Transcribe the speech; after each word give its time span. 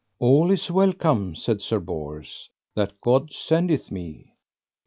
All 0.17 0.49
is 0.49 0.71
welcome, 0.71 1.35
said 1.35 1.61
Sir 1.61 1.79
Bors, 1.79 2.49
that 2.73 2.99
God 3.01 3.31
sendeth 3.31 3.91
me. 3.91 4.33